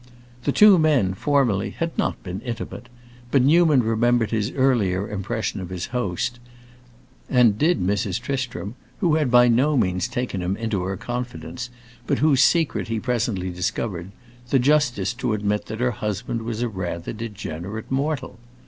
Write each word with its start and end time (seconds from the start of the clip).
The 0.45 0.51
two 0.51 0.79
men, 0.79 1.13
formerly, 1.13 1.69
had 1.69 1.95
not 1.95 2.23
been 2.23 2.41
intimate, 2.41 2.89
but 3.29 3.43
Newman 3.43 3.83
remembered 3.83 4.31
his 4.31 4.49
earlier 4.53 5.07
impression 5.07 5.61
of 5.61 5.69
his 5.69 5.85
host, 5.93 6.39
and 7.29 7.55
did 7.55 7.79
Mrs. 7.79 8.19
Tristram, 8.19 8.73
who 8.99 9.13
had 9.13 9.29
by 9.29 9.47
no 9.47 9.77
means 9.77 10.07
taken 10.07 10.41
him 10.41 10.57
into 10.57 10.81
her 10.85 10.97
confidence, 10.97 11.69
but 12.07 12.17
whose 12.17 12.41
secret 12.41 12.87
he 12.87 12.99
presently 12.99 13.51
discovered, 13.51 14.09
the 14.49 14.57
justice 14.57 15.13
to 15.13 15.33
admit 15.33 15.67
that 15.67 15.79
her 15.81 15.91
husband 15.91 16.41
was 16.41 16.63
a 16.63 16.67
rather 16.67 17.13
degenerate 17.13 17.91
mortal. 17.91 18.39